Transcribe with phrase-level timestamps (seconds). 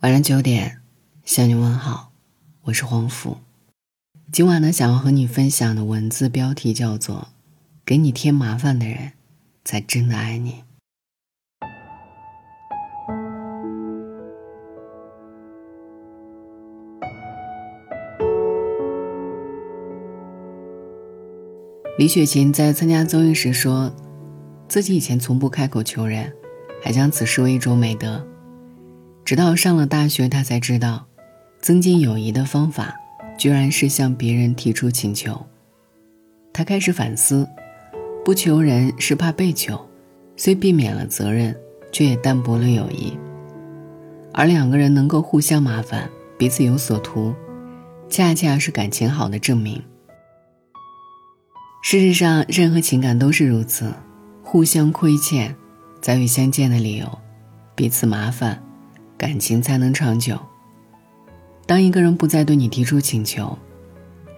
[0.00, 0.80] 晚上九点，
[1.24, 2.10] 向你问好，
[2.62, 3.36] 我是黄甫。
[4.32, 7.28] 今晚呢，想要和你分享的文字标题叫做
[7.84, 9.12] “给你添麻烦的人，
[9.62, 10.64] 才真的爱你”。
[21.98, 23.94] 李雪琴在参加综艺时说，
[24.66, 26.34] 自己以前从不开口求人，
[26.82, 28.26] 还将此视为一种美德。
[29.30, 31.06] 直到上了大学，他才知道，
[31.60, 32.96] 增进友谊的方法，
[33.38, 35.46] 居然是向别人提出请求。
[36.52, 37.48] 他开始反思，
[38.24, 39.88] 不求人是怕被求，
[40.36, 41.56] 虽避免了责任，
[41.92, 43.16] 却也淡薄了友谊。
[44.32, 47.32] 而两个人能够互相麻烦，彼此有所图，
[48.08, 49.80] 恰恰是感情好的证明。
[51.84, 53.94] 事实上，任何情感都是如此，
[54.42, 55.54] 互相亏欠，
[56.00, 57.06] 早有相见的理由，
[57.76, 58.60] 彼此麻烦。
[59.20, 60.40] 感情才能长久。
[61.66, 63.58] 当一个人不再对你提出请求，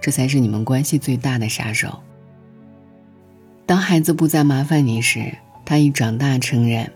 [0.01, 2.01] 这才是你们关系最大的杀手。
[3.65, 6.91] 当孩子不再麻烦你时，他已长大成人。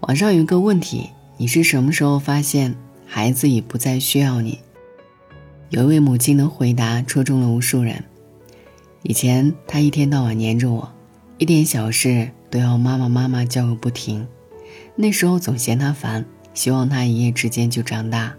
[0.00, 2.74] 网上有一个问题：你是什么时候发现
[3.06, 4.60] 孩子已不再需要你？
[5.68, 8.02] 有一位母亲的回答戳中了无数人。
[9.02, 10.90] 以前他一天到晚黏着我，
[11.36, 14.26] 一点小事都要妈妈妈妈叫个不停。
[14.96, 18.34] 那时候总嫌他烦，希望他一夜之间就长大。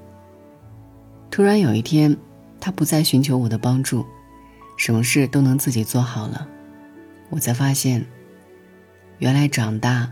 [1.30, 2.16] 突然有一天，
[2.60, 4.06] 他不再寻求我的帮助，
[4.78, 6.48] 什么事都能自己做好了，
[7.30, 8.06] 我才发现，
[9.20, 10.10] 原来长大，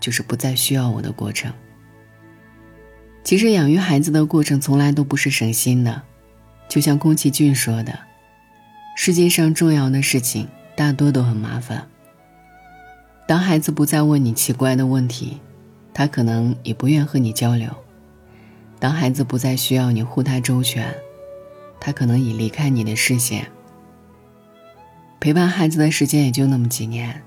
[0.00, 1.52] 就是不再需要我的过程。
[3.22, 6.02] 其实养育孩子的过程从来都不是省心的，
[6.68, 7.98] 就像宫崎骏说的
[8.96, 11.86] ：“世界上重要的事情大多都很麻烦。”
[13.28, 15.40] 当孩子不再问你奇怪的问题。
[15.98, 17.70] 他可能也不愿和你交流。
[18.78, 20.94] 当孩子不再需要你护他周全，
[21.80, 23.50] 他可能已离开你的视线。
[25.18, 27.22] 陪伴孩子的时间也就那么几年，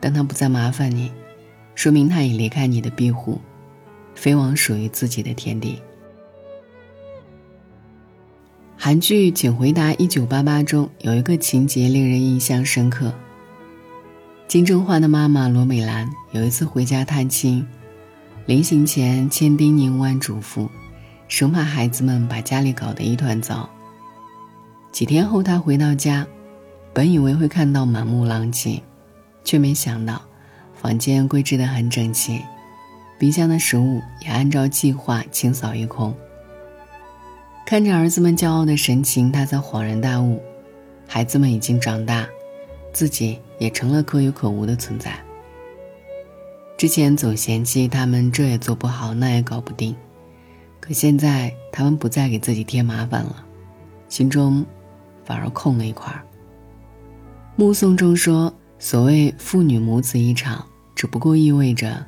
[0.00, 1.12] 当他不再麻烦你，
[1.74, 3.38] 说明他已离开你的庇护，
[4.14, 5.78] 飞往属于自己的天地。
[8.78, 13.12] 韩剧《请回答一九八八》中有一个情节令人印象深刻。
[14.48, 17.62] 金正焕的妈妈罗美兰有一次回家探亲。
[18.44, 20.68] 临行前，千叮咛万嘱咐，
[21.28, 23.70] 生怕孩子们把家里搞得一团糟。
[24.90, 26.26] 几天后，他回到家，
[26.92, 28.82] 本以为会看到满目狼藉，
[29.44, 30.20] 却没想到
[30.74, 32.42] 房间规制得很整齐，
[33.16, 36.12] 冰箱的食物也按照计划清扫一空。
[37.64, 40.42] 看着儿子们骄傲的神情，他才恍然大悟：
[41.06, 42.26] 孩子们已经长大，
[42.92, 45.16] 自己也成了可有可无的存在。
[46.82, 49.94] 之前总嫌弃他们这也做不好，那也搞不定，
[50.80, 53.46] 可现在他们不再给自己添麻烦了，
[54.08, 54.66] 心中
[55.24, 56.26] 反而空了一块儿。
[57.54, 60.66] 目送中说：“所谓父女母子一场，
[60.96, 62.04] 只不过意味着，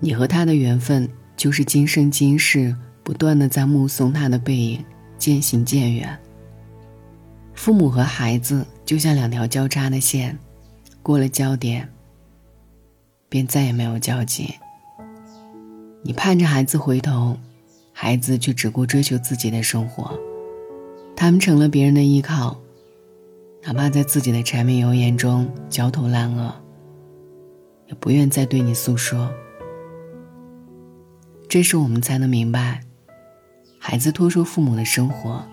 [0.00, 2.74] 你和他的缘分就是今生今世
[3.04, 4.84] 不断的在目送他的背影
[5.16, 6.18] 渐行渐远。
[7.54, 10.36] 父母和孩子就像两条交叉的线，
[11.04, 11.88] 过了交点。”
[13.36, 14.54] 便再也没有交集。
[16.02, 17.36] 你盼着孩子回头，
[17.92, 20.18] 孩子却只顾追求自己的生活，
[21.14, 22.56] 他们成了别人的依靠，
[23.62, 26.50] 哪怕在自己的柴米油盐中焦头烂额，
[27.88, 29.30] 也不愿再对你诉说。
[31.46, 32.80] 这时我们才能明白，
[33.78, 35.44] 孩子脱出父母的生活，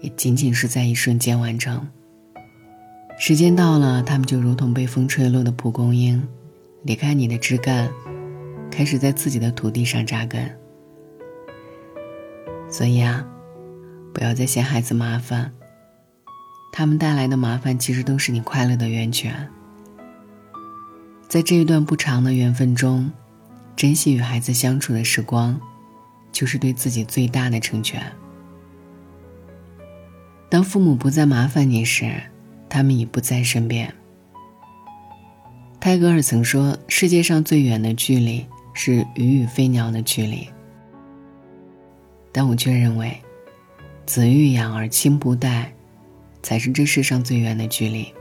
[0.00, 1.86] 也仅仅是在一瞬间完成。
[3.20, 6.20] 时间到了，他们就如同被风吹落的蒲公英。
[6.82, 7.90] 离开你的枝干，
[8.70, 10.50] 开始在自己的土地上扎根。
[12.70, 13.26] 所以啊，
[14.12, 15.52] 不要再嫌孩子麻烦。
[16.72, 19.48] 他们带来的麻烦，其实都是你快乐的源泉。
[21.28, 23.10] 在这一段不长的缘分中，
[23.74, 25.60] 珍惜与孩子相处的时光，
[26.30, 28.00] 就是对自己最大的成全。
[30.48, 32.22] 当父母不再麻烦你时，
[32.68, 33.92] 他们已不在身边。
[35.80, 38.44] 泰戈尔曾说：“世界上最远的距离
[38.74, 40.48] 是鱼与飞鸟的距离。”
[42.32, 43.16] 但我却认为，
[44.04, 45.72] 子欲养而亲不待，
[46.42, 48.12] 才是这世上最远的距离。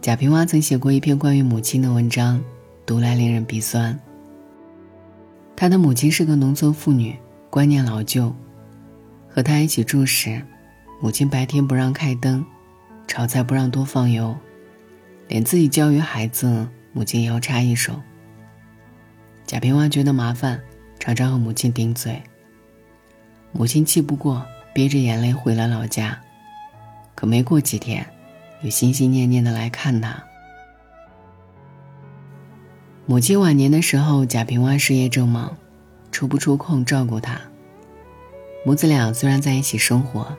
[0.00, 2.42] 贾平凹曾写过一篇关于母亲的文章，
[2.86, 3.98] 读来令人鼻酸。
[5.56, 7.16] 他的母亲是个农村妇女，
[7.50, 8.34] 观念老旧。
[9.28, 10.42] 和他一起住时，
[11.00, 12.44] 母亲白天不让开灯，
[13.06, 14.36] 炒菜不让多放油。
[15.28, 18.00] 连自己教育孩子，母亲也要插一手。
[19.46, 20.60] 贾平凹觉得麻烦，
[20.98, 22.22] 常常和母亲顶嘴。
[23.52, 26.18] 母亲气不过，憋着眼泪回了老家。
[27.14, 28.06] 可没过几天，
[28.62, 30.22] 又心心念念的来看他。
[33.04, 35.56] 母亲晚年的时候，贾平凹事业正忙，
[36.10, 37.40] 抽不出空照顾他。
[38.64, 40.34] 母子俩虽然在一起生活，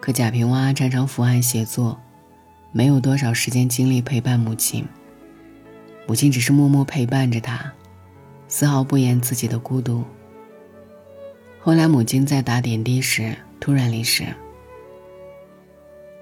[0.00, 2.00] 可贾平凹常常伏案写作，
[2.72, 4.84] 没有多少时间精力陪伴母亲。
[6.06, 7.72] 母亲只是默默陪伴着他，
[8.48, 10.04] 丝毫不言自己的孤独。
[11.60, 14.24] 后来母亲在打点滴时突然离世，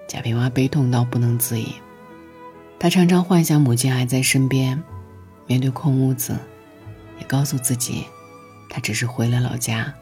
[0.07, 1.73] 贾平凹悲痛到不能自已。
[2.79, 4.83] 他常常幻想母亲还在身边，
[5.47, 6.37] 面对空屋子，
[7.19, 8.05] 也告诉自己，
[8.69, 9.93] 他只是回了老家。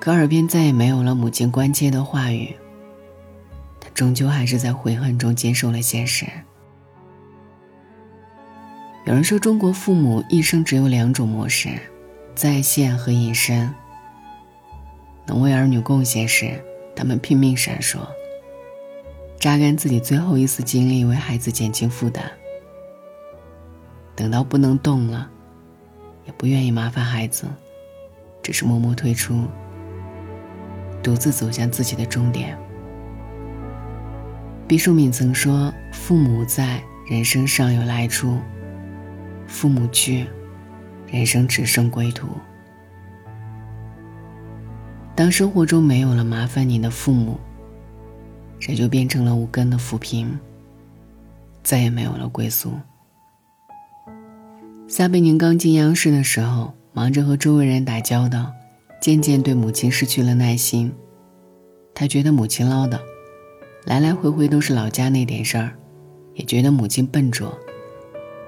[0.00, 2.54] 可耳边再也没有了母亲关切的话语，
[3.94, 6.26] 终究还是在悔恨中接受了现实。
[9.06, 11.78] 有人说，中国父母一生只有两种模式：
[12.34, 13.72] 在线和隐身。
[15.26, 16.60] 能为儿女贡献时，
[16.96, 17.98] 他们拼命闪烁，
[19.38, 22.24] 榨干自己最后一丝精力为孩子减轻负担；
[24.16, 25.30] 等到不能动了，
[26.26, 27.46] 也不愿意麻烦孩子，
[28.42, 29.44] 只是默默退出，
[31.02, 32.58] 独自走向自己的终点。
[34.66, 38.38] 毕淑敏曾说：“父母在，人生尚有来处。”
[39.46, 40.26] 父母去，
[41.06, 42.28] 人生只剩归途。
[45.14, 47.38] 当生活中没有了麻烦你的父母，
[48.58, 50.36] 这就变成了无根的浮萍，
[51.62, 52.72] 再也没有了归宿。
[54.88, 58.50] 撒贝宁刚进央视的时候，忙着和周围人打交道，
[59.00, 60.90] 渐渐对母亲失去了耐心。
[61.94, 62.98] 他觉得母亲唠叨，
[63.84, 65.76] 来来回回都是老家那点事儿，
[66.34, 67.56] 也觉得母亲笨拙。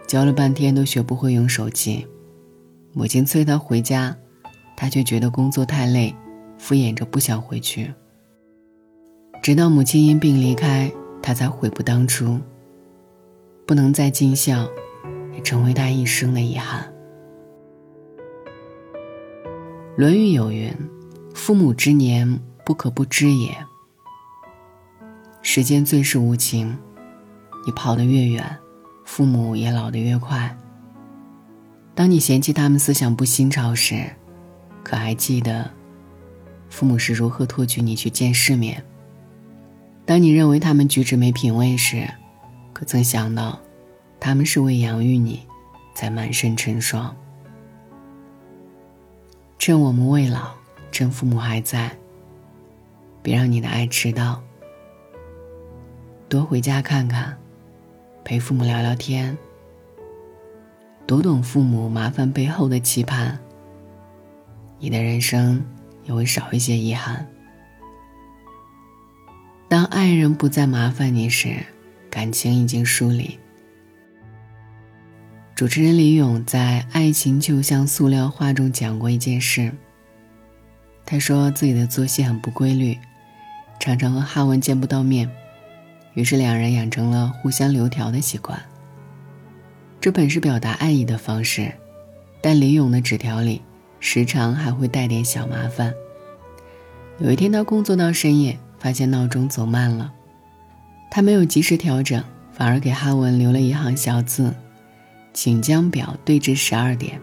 [0.06, 2.06] 教了半天都学不会用手机，
[2.92, 4.16] 母亲催他回家，
[4.76, 6.14] 他却觉得工作太累，
[6.56, 7.92] 敷衍着不想回去。
[9.42, 10.90] 直到母亲因病离开，
[11.20, 12.40] 他才悔不当初。
[13.66, 14.66] 不能再尽孝，
[15.34, 16.88] 也成为他一生的遗憾。
[19.98, 20.72] 《论语》有云
[21.34, 23.50] ：“父母之年，不可不知也。”
[25.48, 26.76] 时间最是无情，
[27.64, 28.58] 你跑得越远。
[29.04, 30.58] 父母也老得越快。
[31.94, 34.10] 当你嫌弃他们思想不新潮时，
[34.82, 35.70] 可还记得
[36.68, 38.84] 父母是如何托举你去见世面？
[40.04, 42.10] 当你认为他们举止没品位时，
[42.72, 43.56] 可曾想到
[44.18, 45.46] 他们是为养育你，
[45.94, 47.16] 才满身成霜？
[49.60, 50.50] 趁我们未老，
[50.90, 51.96] 趁父母还在，
[53.22, 54.42] 别让你的爱迟到。
[56.28, 57.36] 多回家看看。
[58.24, 59.38] 陪父母聊聊天，
[61.06, 63.38] 读懂父母麻烦背后的期盼，
[64.80, 65.64] 你的人生
[66.02, 67.24] 也会少一些遗憾。
[69.68, 71.64] 当爱人不再麻烦你时，
[72.10, 73.38] 感情已经疏离。
[75.54, 79.72] 主持人李咏在《爱情就像塑料花》中讲过一件事。
[81.04, 82.98] 他说自己的作息很不规律，
[83.78, 85.30] 常常和哈文见不到面。
[86.16, 88.58] 于是两人养成了互相留条的习惯。
[90.00, 91.70] 这本是表达爱意的方式，
[92.40, 93.60] 但李勇的纸条里
[94.00, 95.92] 时常还会带点小麻烦。
[97.18, 100.10] 有一天他工作到深夜，发现闹钟走慢了，
[101.10, 104.54] 他没有及时调整，反而给哈文留了一行小字
[105.34, 107.20] ：“请将表对至十二点。”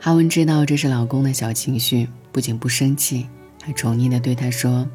[0.00, 3.28] 哈文知道这是老公的小情绪，不仅不生气，
[3.62, 4.88] 还宠溺地对他说。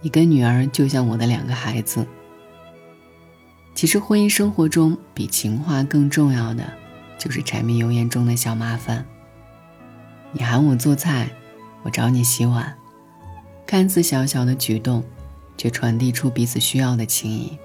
[0.00, 2.06] 你跟女儿就像我的两个孩子。
[3.74, 6.64] 其实婚姻生活中比情话更重要的，
[7.18, 9.04] 就是柴米油盐中的小麻烦。
[10.32, 11.30] 你喊我做菜，
[11.82, 12.74] 我找你洗碗，
[13.66, 15.02] 看似小小的举动，
[15.56, 17.58] 却传递出彼此需要的情谊。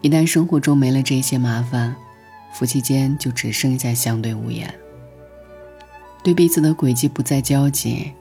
[0.00, 1.94] 一旦生活中没了这些麻烦，
[2.54, 4.72] 夫妻间就只剩下相对无言，
[6.22, 8.12] 对彼此的轨迹不再交集。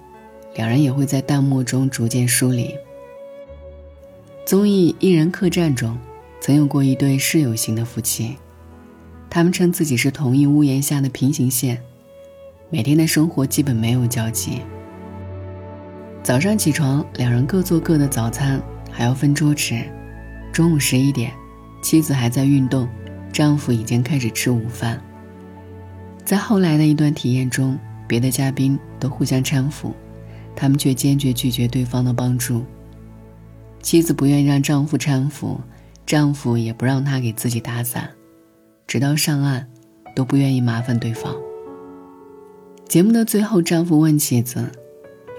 [0.57, 2.75] 两人也会在淡漠中逐渐疏离。
[4.43, 5.95] 综艺《一人客栈》中，
[6.41, 8.35] 曾有过一对室友型的夫妻，
[9.29, 11.79] 他们称自己是同一屋檐下的平行线，
[12.71, 14.61] 每天的生活基本没有交集。
[16.23, 18.59] 早上起床，两人各做各的早餐，
[18.91, 19.83] 还要分桌吃；
[20.51, 21.31] 中午十一点，
[21.83, 22.89] 妻子还在运动，
[23.31, 24.99] 丈夫已经开始吃午饭。
[26.25, 29.93] 在后来的一段体验中，别的嘉宾都互相搀扶。
[30.57, 32.65] 他们却坚决拒绝对方的帮助。
[33.79, 35.61] 妻子不愿意让丈夫搀扶，
[36.03, 38.09] 丈夫也不让她给自己打伞，
[38.87, 39.69] 直到上岸，
[40.15, 41.33] 都不愿意麻烦对方。
[42.87, 44.71] 节目的最后，丈夫问妻子：“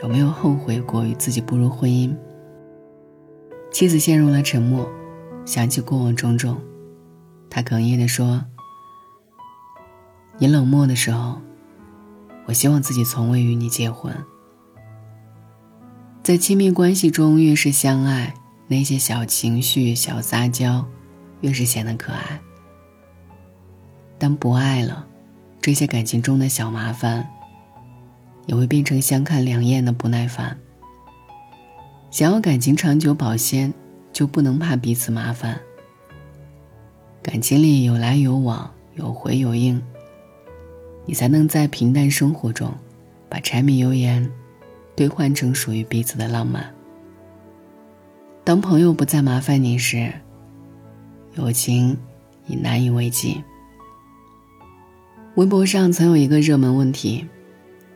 [0.05, 2.15] 有没有后悔过与自己步入婚姻？”
[3.73, 4.89] 妻子陷入了沉默，
[5.45, 6.57] 想起过往种种，
[7.51, 8.45] 她哽咽地说
[10.39, 11.41] ：“你冷漠的时候，
[12.47, 14.15] 我希望自己从未与你结婚。”
[16.29, 18.35] 在亲密关系中，越是相爱，
[18.67, 20.85] 那些小情绪、小撒娇，
[21.41, 22.39] 越是显得可爱。
[24.19, 25.07] 当不爱了，
[25.59, 27.27] 这些感情中的小麻烦。
[28.45, 30.55] 也会变成相看两厌的不耐烦。
[32.11, 33.73] 想要感情长久保鲜，
[34.13, 35.59] 就不能怕彼此麻烦。
[37.23, 39.83] 感情里有来有往，有回有应，
[41.07, 42.71] 你才能在平淡生活中，
[43.31, 44.31] 把柴米油盐
[44.99, 46.69] 兑换成属于彼此的浪漫。
[48.43, 50.13] 当朋友不再麻烦你时，
[51.37, 51.97] 友情
[52.49, 53.41] 已难以为继。
[55.37, 57.25] 微博上曾有一个热门问题。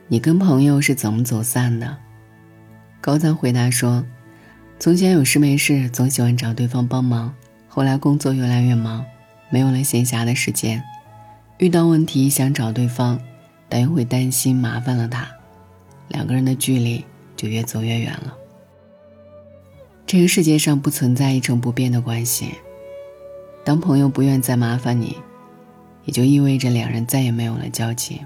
[0.07, 1.97] 你跟朋友是怎么走散的？
[3.01, 4.05] 高赞回答说
[4.79, 7.33] ：“从前有事没事总喜欢找对方帮忙，
[7.67, 9.03] 后来工作越来越忙，
[9.49, 10.81] 没有了闲暇的时间，
[11.57, 13.19] 遇到问题想找对方，
[13.67, 15.27] 但又会担心麻烦了他，
[16.13, 17.03] 两个人的距离
[17.35, 18.33] 就越走越远了。
[20.05, 22.51] 这个世界上不存在一成不变的关系，
[23.65, 25.17] 当朋友不愿再麻烦你，
[26.05, 28.21] 也就意味着两人再也没有了交集。”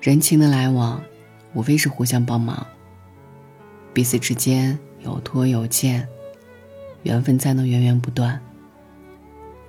[0.00, 1.02] 人情的来往，
[1.54, 2.66] 无非是互相帮忙。
[3.92, 6.06] 彼此之间有托有欠，
[7.02, 8.40] 缘分才能源源不断。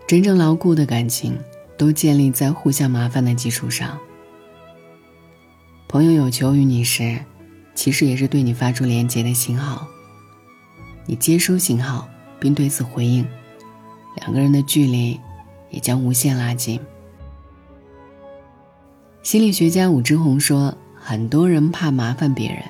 [0.08, 1.38] 真正牢固的感情，
[1.78, 3.98] 都建立在互相麻烦的基础上。
[5.92, 7.20] 朋友有求于你时，
[7.76, 9.86] 其实也是对你发出连接的信号。
[11.06, 12.08] 你接收信号，
[12.40, 13.28] 并对此回应，
[14.16, 15.20] 两个人的距离
[15.70, 16.80] 也将无限拉近。
[19.22, 22.64] 心理学家武志红说：“很多人怕麻烦别人，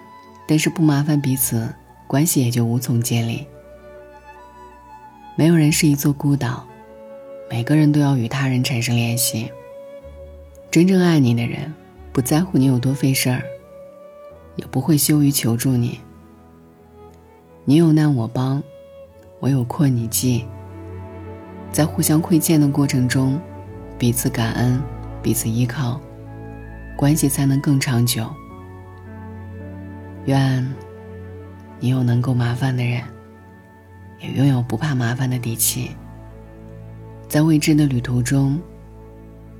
[0.48, 1.72] 但是不麻烦彼此，
[2.08, 3.46] 关系也就无从建立。
[5.36, 6.66] 没有人是一座孤岛，
[7.52, 9.52] 每个人都要与他人产生联系。
[10.72, 11.72] 真正爱你的人，
[12.12, 13.42] 不在乎你有多费事儿，
[14.56, 16.00] 也不会羞于求助你。
[17.64, 18.62] 你有难我帮，
[19.40, 20.46] 我有困你济。
[21.72, 23.40] 在互相亏欠的过程中，
[23.98, 24.82] 彼此感恩，
[25.22, 26.00] 彼此依靠。”
[26.98, 28.30] 关系才能更长久。
[30.26, 30.72] 愿
[31.80, 33.02] 你有能够麻烦的人，
[34.20, 35.92] 也拥有不怕麻烦的底气。
[37.28, 38.62] 在未知的旅途中，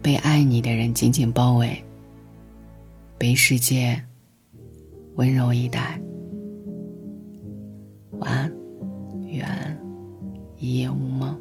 [0.04, 1.84] 被爱你的人紧紧包围，
[3.21, 4.03] 被世界
[5.17, 6.01] 温柔以待。
[8.19, 8.53] 晚安，
[9.27, 9.47] 愿
[10.59, 11.39] 一夜无梦。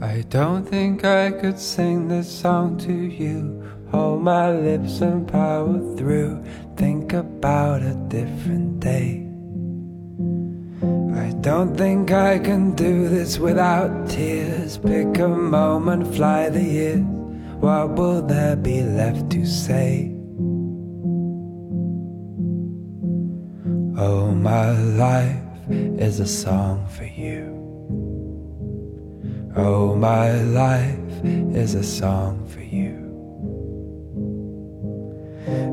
[0.00, 3.62] I don't think I could sing this song to you.
[3.90, 6.42] Hold my lips and power through.
[6.76, 9.24] Think about a different day.
[11.14, 14.76] I don't think I can do this without tears.
[14.76, 17.09] Pick a moment, fly the years.
[17.61, 20.11] What will there be left to say?
[23.95, 27.53] Oh, my life is a song for you.
[29.55, 32.97] Oh, my life is a song for you.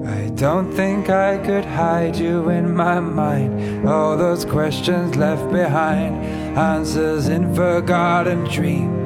[0.06, 3.88] I don't think I could hide you in my mind.
[3.88, 6.22] All those questions left behind,
[6.54, 8.97] answers in forgotten dreams.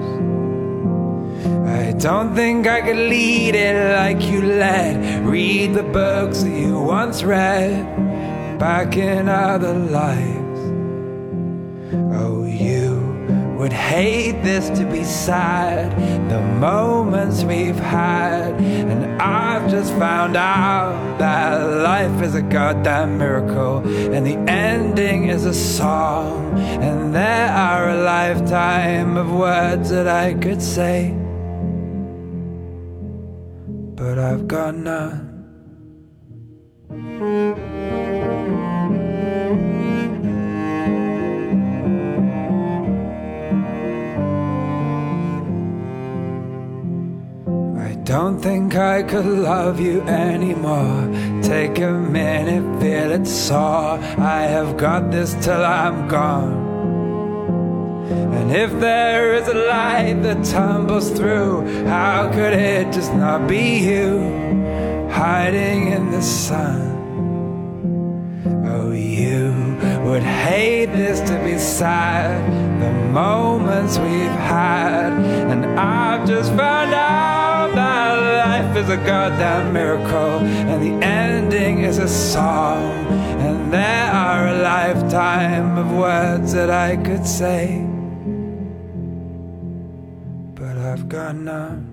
[2.03, 5.25] Don't think I could lead it like you led.
[5.25, 10.59] Read the books that you once read back in other lives.
[12.13, 12.99] Oh, you
[13.57, 15.97] would hate this to be sad.
[16.29, 23.79] The moments we've had, and I've just found out that life is a goddamn miracle,
[24.13, 26.59] and the ending is a song.
[26.59, 31.17] And there are a lifetime of words that I could say,
[34.15, 35.29] but I've got none.
[47.79, 51.09] I don't think I could love you anymore.
[51.43, 53.99] Take a minute, feel it soar.
[54.19, 56.62] I have got this till I'm gone.
[58.55, 64.19] If there is a light that tumbles through, how could it just not be you
[65.11, 66.83] hiding in the sun?
[68.69, 69.55] Oh, you
[70.05, 72.45] would hate this to be sad
[72.83, 75.15] the moments we've had.
[75.51, 81.97] And I've just found out that life is a goddamn miracle, and the ending is
[81.97, 82.83] a song.
[83.41, 87.87] And there are a lifetime of words that I could say,
[90.93, 91.89] I've got none.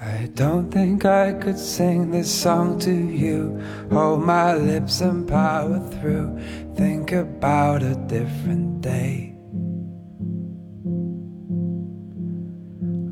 [0.00, 3.60] I don't think I could sing this song to you.
[3.92, 6.40] Hold my lips and power through.
[6.74, 9.36] Think about a different day.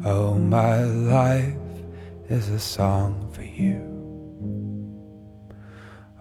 [0.06, 1.58] Oh, my life
[2.30, 3.82] is a song for you.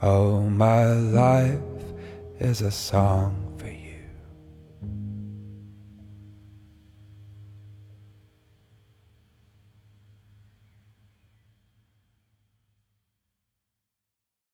[0.01, 1.61] Oh, my life
[2.41, 3.40] is a song